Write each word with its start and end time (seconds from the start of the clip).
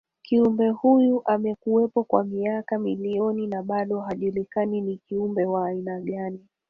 Kiumbe 0.23 0.69
huyo 0.69 1.21
amekuwepo 1.25 2.03
kwa 2.03 2.23
miaka 2.23 2.79
milioni 2.79 3.47
na 3.47 3.63
bado 3.63 3.99
hajulikani 4.01 4.81
ni 4.81 4.97
kiumbe 4.97 5.45
wa 5.45 5.67
aina 5.67 5.99
gani 5.99 6.39